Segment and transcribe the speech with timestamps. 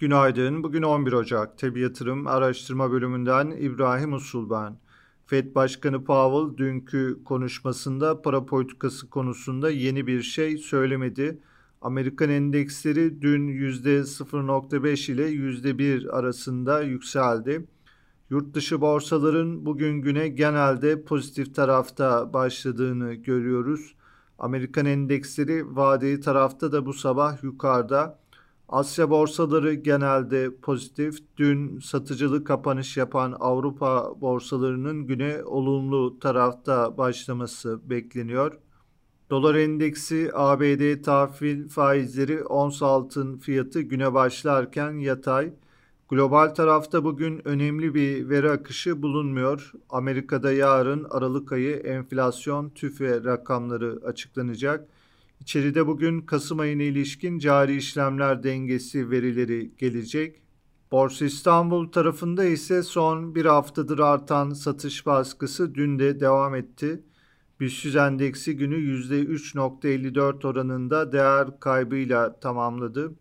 [0.00, 0.62] Günaydın.
[0.62, 1.58] Bugün 11 Ocak.
[1.58, 4.76] Tebi Yatırım Araştırma Bölümünden İbrahim Usul ben.
[5.26, 11.38] Fed Başkanı Powell dünkü konuşmasında para politikası konusunda yeni bir şey söylemedi.
[11.82, 17.66] Amerikan endeksleri dün %0.5 ile %1 arasında yükseldi.
[18.30, 23.94] Yurt dışı borsaların bugün güne genelde pozitif tarafta başladığını görüyoruz.
[24.38, 28.20] Amerikan endeksleri vadeli tarafta da bu sabah yukarıda.
[28.70, 31.18] Asya borsaları genelde pozitif.
[31.36, 38.58] Dün satıcılı kapanış yapan Avrupa borsalarının güne olumlu tarafta başlaması bekleniyor.
[39.30, 45.52] Dolar endeksi ABD tahvil faizleri ons altın fiyatı güne başlarken yatay.
[46.08, 49.72] Global tarafta bugün önemli bir veri akışı bulunmuyor.
[49.88, 54.88] Amerika'da yarın Aralık ayı enflasyon tüfe rakamları açıklanacak.
[55.40, 60.42] İçeride bugün Kasım ayına ilişkin cari işlemler dengesi verileri gelecek.
[60.92, 67.04] Borsa İstanbul tarafında ise son bir haftadır artan satış baskısı dün de devam etti.
[67.60, 73.14] BIST endeksi günü %3.54 oranında değer kaybıyla tamamladı.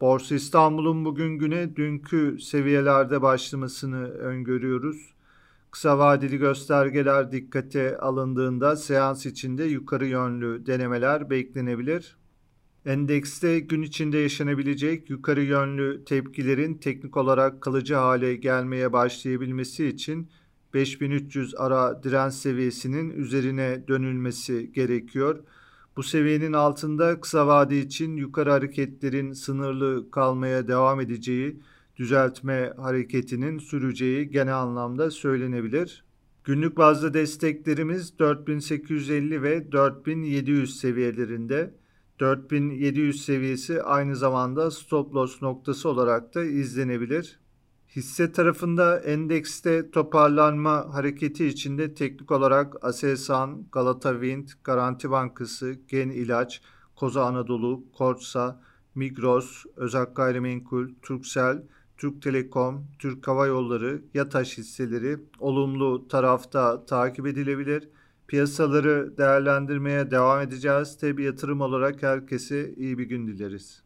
[0.00, 5.15] Borsa İstanbul'un bugün güne dünkü seviyelerde başlamasını öngörüyoruz.
[5.76, 12.16] Kısa vadeli göstergeler dikkate alındığında seans içinde yukarı yönlü denemeler beklenebilir.
[12.86, 20.30] Endekste gün içinde yaşanabilecek yukarı yönlü tepkilerin teknik olarak kalıcı hale gelmeye başlayabilmesi için
[20.74, 25.38] 5300 ara direnç seviyesinin üzerine dönülmesi gerekiyor.
[25.96, 31.60] Bu seviyenin altında kısa vade için yukarı hareketlerin sınırlı kalmaya devam edeceği
[31.96, 36.04] düzeltme hareketinin süreceği genel anlamda söylenebilir.
[36.44, 41.74] Günlük bazda desteklerimiz 4850 ve 4700 seviyelerinde.
[42.20, 47.40] 4700 seviyesi aynı zamanda stop loss noktası olarak da izlenebilir.
[47.96, 56.62] Hisse tarafında endekste toparlanma hareketi içinde teknik olarak Aselsan, Galata Wind, Garanti Bankası, Gen İlaç,
[56.96, 58.62] Koza Anadolu, Korsa,
[58.94, 61.62] Migros, Özak Gayrimenkul, Turkcell,
[61.96, 67.88] Türk Telekom, Türk Hava Yolları, Yataş hisseleri olumlu tarafta takip edilebilir.
[68.28, 70.98] Piyasaları değerlendirmeye devam edeceğiz.
[70.98, 73.85] Tabi yatırım olarak herkese iyi bir gün dileriz.